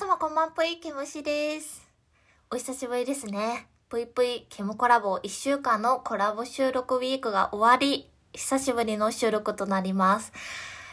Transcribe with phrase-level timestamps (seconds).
[0.00, 1.86] 様こんばんぷい、ケムシです。
[2.50, 3.66] お久しぶりですね。
[3.90, 10.32] ぷいぷい、ケムコラボ1週間のコラボ収録ウィークが終わり、久しぶりの収録となります。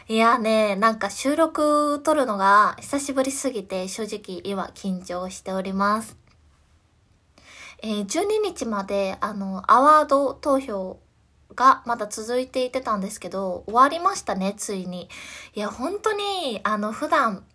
[0.08, 6.18] いやね、なんか収録撮るのが久しぶりすぎて正直今緊張しております。
[7.82, 11.00] えー12日まであの、アワード投票
[11.54, 15.08] がまだ続いていてたんですけど、終わりましたね、ついに。
[15.54, 17.46] いや、本当に、あの、普段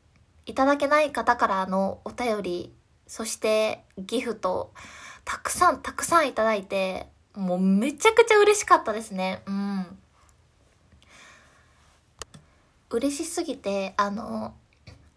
[0.46, 2.74] いただけない方からのお便り、
[3.08, 4.74] そしてギフト、
[5.26, 9.42] たくさんたくさんいただいて、もうめちゃくちゃ嬉しかったですね。
[9.46, 9.98] うん。
[12.90, 14.54] 嬉しすぎて、あの、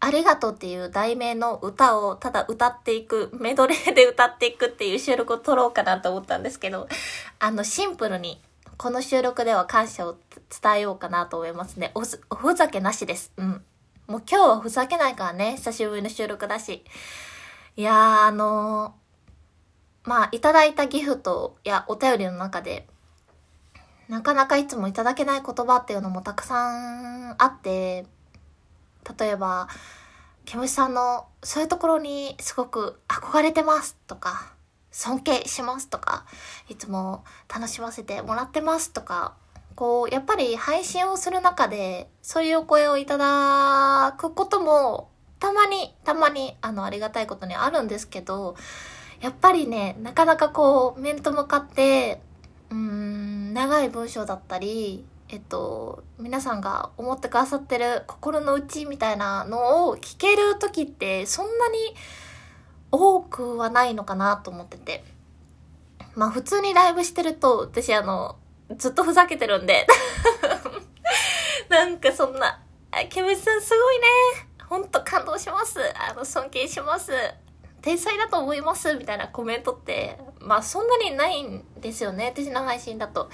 [0.00, 6.88] ありがとうっていう題名の歌をただ歌っていく、メドレーで歌っていくっていう収録を撮ろうかなと思ったんですけど、
[7.38, 8.40] あの、シンプルに、
[8.78, 10.16] この収録では感謝を
[10.62, 11.92] 伝えようかなと思いますね。
[11.94, 13.32] おすおふざけなしです。
[13.36, 13.64] うん。
[14.06, 16.84] もう今日はふざけないからね、久しぶりの収録だし。
[17.76, 19.06] いやー、あのー
[20.08, 22.86] まあ、いただいたギフトやお便りの中で、
[24.08, 28.06] なかなかいつもいただけない言葉っていうのもたくさんあって、
[29.18, 29.68] 例えば、
[30.44, 34.52] ケムシさんのそういうところにすごく憧れてますとか、
[34.92, 36.24] 尊敬しますとか、
[36.68, 39.34] いつも楽しませてもらってますとか、
[39.76, 48.56] こう、やっぱり配信をする中で、そういうお声をいただくことも、たまに、たまに、あの、ありがたいことにあるんですけど、
[49.20, 52.22] やっぱりね、なかなかこう、面と向かって、
[52.70, 61.76] うーん、長い文章だったり、えっと、皆さんが思ってくださってる心の内みたいなのを聞ける時って、そんなに
[62.92, 65.04] 多くはないのかなと思ってて。
[66.14, 68.36] まあ普通にライブしてると、私あの、
[68.76, 69.86] ずっとふざけてるんで。
[71.68, 72.60] なんかそんな、
[72.90, 74.06] あケムシさんすごいね。
[74.68, 75.80] ほんと感動します。
[75.98, 77.12] あの、尊敬します。
[77.82, 78.94] 天才だと思います。
[78.94, 82.32] みたいなコメントって、まあそんなにないんですよね。
[82.34, 83.30] 私の配信だと。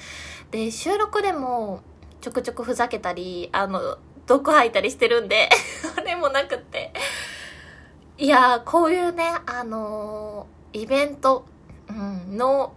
[0.50, 1.82] で、収録でも
[2.20, 5.48] ちょくちょくふざけたり、あの、毒吐いたりしてるんで、
[5.96, 6.92] あれもなくって。
[8.18, 11.44] いやー、こういうね、あのーイベント、
[11.88, 12.72] うん、の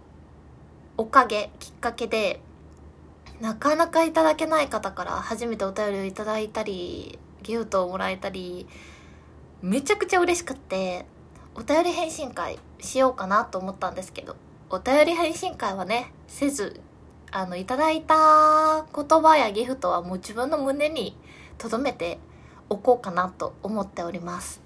[0.98, 2.40] おかげ、きっかけで、
[3.40, 8.66] なかなかいただけない方から初めてお便りをいただいたり、ギフトをもらえたり、
[9.62, 11.06] めちゃくちゃ嬉しくって、
[11.54, 14.36] お便り返信会しようかなと思ったんですけど、
[14.70, 16.80] お便り返信会はね、せず、
[17.30, 21.16] あの、いただいた言葉やギフトはもう自分の胸に
[21.58, 22.18] 留めて
[22.68, 24.62] おこうかなと思っております。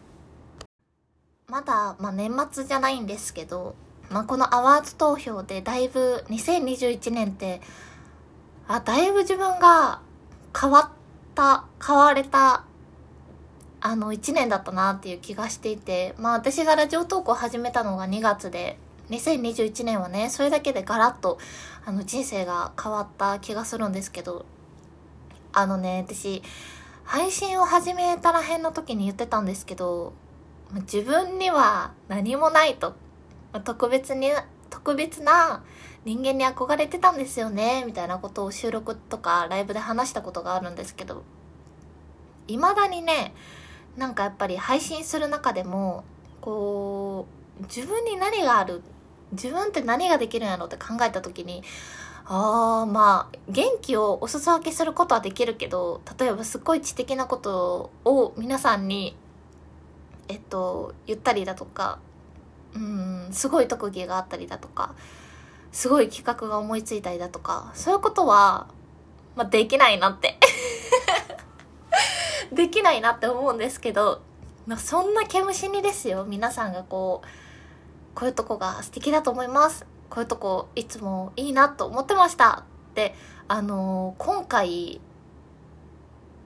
[1.49, 3.75] まだ、まあ、年末じゃないんですけど、
[4.11, 7.61] まあ、このアワード投票でだいぶ2021年って、
[8.73, 10.01] あ、だいぶ自分が
[10.57, 10.97] 変わっ
[11.35, 12.65] た、変われた、
[13.81, 18.79] あの、1年だったなっていう気がしていて、まあ私がラジオ投稿始めたのが2月で、
[19.09, 21.39] 2021年はね、それだけでガラッと、
[21.85, 24.47] あの、人生が変わった気がするんですけど、
[25.53, 26.41] あのね、私、
[27.03, 30.13] 配信を始めたらへんの時に言ってたんですけど、
[30.83, 32.95] 自分には何もないと。
[33.65, 34.31] 特別に、
[34.69, 35.65] 特別な
[36.05, 41.23] 人間に憧れてたんですよね、みたいなことを収録とかライブで話したことがあるんですけど、
[42.47, 43.35] 未だにね、
[43.97, 46.05] なんかやっぱり配信する中でも、
[46.41, 47.27] こ
[47.61, 48.83] う、自分に何がある
[49.33, 51.63] 自分って何ができるんやろって考えた時に、
[52.27, 59.17] ああ、まあ、元気をお裾分けすることはできるけど、例えばすっごい知的なことを皆さんに、
[60.29, 61.99] えっと、言ったりだとか、
[62.75, 64.95] うん、すごい特技があったりだとか、
[65.73, 68.69] すごい企画が思いついたりだとか、そういうことは、
[69.37, 70.39] まあ、できないなって。
[72.53, 74.21] できないなって思うんですけど、
[74.67, 77.27] まあ、そんな毛虫にですよ、皆さんがこう、
[78.15, 79.87] こういうとこが素敵だと思います。
[80.09, 83.15] こういうとこいつもいいなと思ってましたって、
[83.47, 85.01] あのー今回、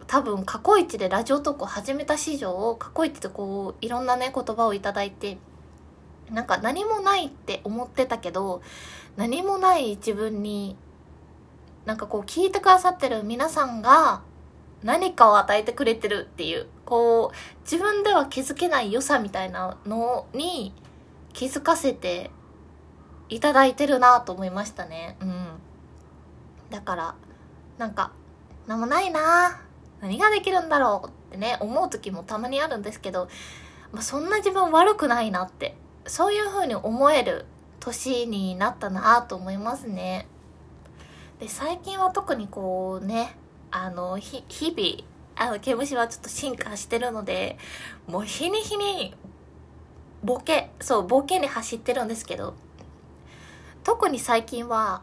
[0.06, 5.38] 多分過去一でラジオ投稿始めた史上、過去一でこう、いろんなね、言葉をいただいて、
[6.30, 8.62] なんか何もないって思ってたけど、
[9.16, 10.76] 何もない自分に、
[11.84, 14.22] なんかこう聞いてくださってる皆さんが
[14.82, 20.74] 何かを与えてくれてるっていう、こう、自分では気づけない良さみたいなのに
[21.32, 22.30] 気づかせて
[23.28, 25.16] いただいてるなと思いましたね。
[25.20, 25.46] うん。
[26.70, 27.14] だから、
[27.78, 28.12] なんか、
[28.66, 29.60] なんもないな
[30.00, 33.28] 何ができるんだろうってね、思う時もたまにあるんですけど、
[33.92, 37.46] まあ、そんな自分悪くないなって、そういう風に思える
[37.80, 40.26] 年になったなと思いますね。
[41.40, 43.36] で、最近は特にこうね、
[43.70, 47.58] あの、日々、あの、毛虫はちょっと進化してるので、
[48.06, 49.14] もう日に日に、
[50.22, 52.54] ボケ、そう、ボケに走ってるんですけど、
[53.82, 55.02] 特に最近は、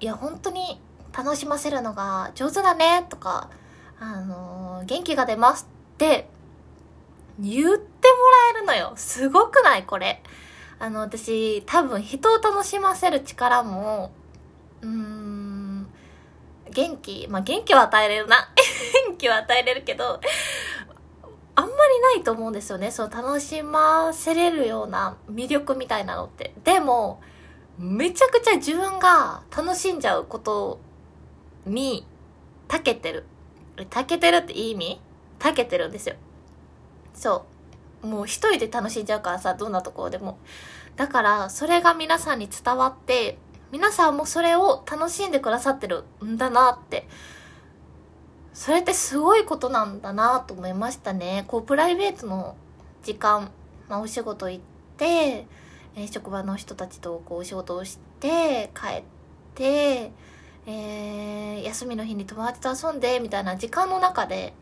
[0.00, 0.80] いや、本当に
[1.12, 3.50] 楽しませるのが上手だね、とか、
[3.98, 6.28] あの、元気が出ますって
[7.38, 7.78] 言っ
[8.54, 8.92] えるのよ。
[8.96, 9.84] すごくない？
[9.84, 10.22] これ。
[10.78, 14.12] あの、私、多分人を楽しませる力も、
[14.82, 15.86] うーん、
[16.70, 18.48] 元気、まあ、元気は与えれるな。
[19.08, 20.20] 元気は与えれるけど、
[21.54, 22.90] あんまりないと思うんですよね。
[22.90, 26.54] そう、楽しませれるような魅力みたいなのって。
[26.64, 27.20] でも、
[27.78, 30.80] めちゃくちゃ自分が楽しんじゃうこと
[31.66, 32.06] に、
[32.68, 33.26] 長けてる。
[33.90, 35.00] 長けてるっていい意味？
[35.38, 36.14] 長けてるんですよ。
[37.12, 37.49] そう。
[38.02, 40.38] もう一人で楽しんじゃうからさ、どんなところでも。
[40.96, 43.38] だから、それが皆さんに伝わって、
[43.72, 47.06] 皆さんもそれを楽しんでくださってるんだなって。
[48.52, 51.44] それってすごいことなんだなと思いましたね。
[51.46, 52.56] こう、プライベートの
[53.02, 53.50] 時間、
[53.88, 54.64] まあ、お仕事行っ
[54.96, 55.46] て、
[55.94, 59.02] えー、職場の人たちとこう、お仕事をして、帰っ
[59.54, 60.12] て、
[60.66, 64.52] えー、休みの日に友達と遊んで、みたいな時間の中で、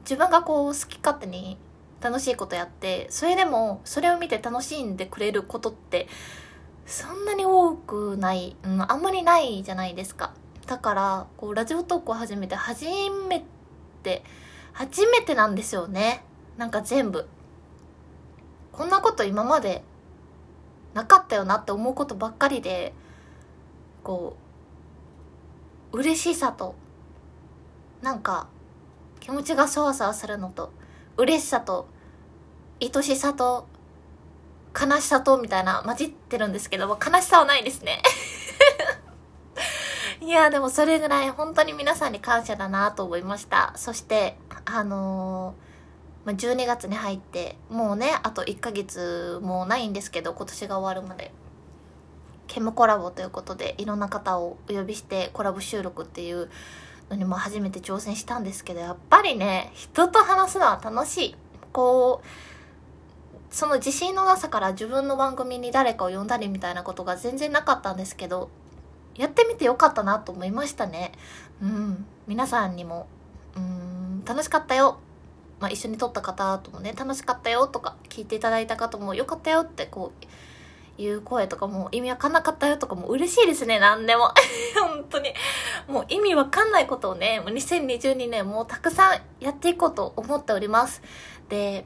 [0.00, 1.58] 自分がこう、好き勝手に
[2.02, 6.08] 楽しいことやって、それでも、それを見て楽しんでくれることって、
[6.86, 10.34] そんなに多くない、うん、あんまりないじゃないですか。
[10.66, 12.86] だから、こう、ラジオトークを始めて、初
[13.28, 13.44] め
[14.02, 14.24] て、
[14.72, 16.24] 初めてなんですよね。
[16.56, 17.28] なんか全部。
[18.72, 19.84] こんなこと今まで
[20.94, 22.92] なかったよなって思うことばっかりで、
[24.02, 24.36] こ
[25.92, 26.74] う、嬉しさと、
[28.02, 28.48] なんか、
[29.20, 30.72] 気持ちがそわそわするのと、
[31.16, 31.86] 嬉しさと、
[32.94, 33.68] 愛しさと、
[34.74, 38.02] 悲しさとみたいな混じってるんですけども、悲しさはないですね。
[40.20, 43.72] いや、でもそれぐらい本当に皆さんに感謝だなと思いました。
[43.76, 45.54] そして、あの、
[46.24, 51.32] まあ、12月に入って、もうね、あと1ヶ月もないんですけど、今年が終わるまで。
[52.46, 56.50] ケムコラボということで、いろんな方をお呼びしてコラボ収録っていう
[57.08, 61.36] のにも初めて挑戦したんですけど、やっぱりね、人と話すのは楽しい。
[61.72, 62.26] こう、
[63.52, 68.48] その自信のなさから自分の番組に誰かを呼んだりみたいなことが全然なかったんですけど、
[69.14, 71.12] やってみてよかったなと思いましたね。
[71.60, 72.06] うん。
[72.26, 73.06] 皆さんにも、
[73.54, 74.98] うん、楽しかったよ。
[75.60, 80.24] まあ、一緒に撮った方ともね、楽しかったよとか、聞いていただいた方もよかったよってこう、
[81.02, 84.32] いう声とかも意味わかんなかったよとかも嬉しいですね、何でも。
[84.80, 85.34] 本当に。
[85.88, 91.02] もう意味わかんないことをね、2022年もうたくさんやっていこうと思っております。
[91.48, 91.84] で、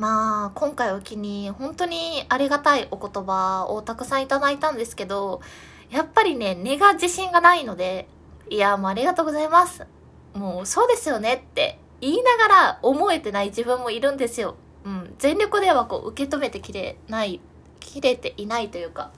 [0.00, 5.42] まあ、今回を機に本当にありがたいお言葉をたくさんいただいたんですけど、
[5.90, 8.08] やっぱりね、根が自信がないので、
[8.48, 9.86] いや、もうありがとうございます。
[10.32, 14.54] もうそうですよねって言いながら思えてない自分もいるんですよ。
[14.86, 15.14] うん。
[15.18, 17.38] 全力ではこう受け止めてきれない、
[17.78, 19.10] 切れていないというか。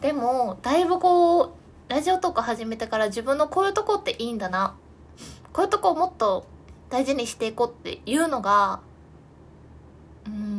[0.00, 1.50] でも、だいぶこう、
[1.88, 4.76] ラジオとか始めてから自分のこういうとこっていいんだな。
[5.52, 6.46] こういうとこをもっと
[6.88, 8.80] 大事にしていこうっていうのが、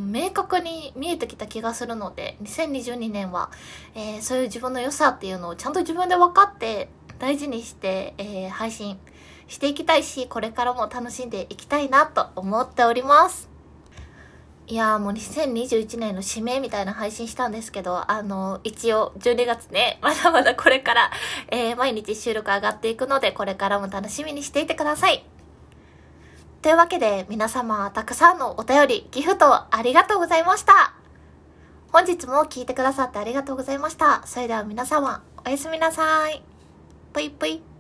[0.06, 3.52] 明確に見えてきた気がするので2022年は、
[3.96, 8.98] えー、そういう自分の良さっていうのをちゃんと自分で分かって大事にして、えー、配信
[9.48, 13.56] していきたいしこれからも楽しんでいきたいなと思っております
[14.68, 21.12] いやもう2021年の指名みたいな配信したんですけど、あの、一応12月ね、 まだまだこれから、
[21.50, 25.24] えー、毎日収録上がっていくので、これからも楽しみにしていてください。
[26.66, 30.96] というわけで皆様たくさんのお便り、ギフトありがとうございました。
[31.92, 34.26] 本日も聞いてくださってありがとうございました。
[34.26, 36.42] それでは皆様、おやすみなさい。
[37.14, 37.75] ぷいぷい。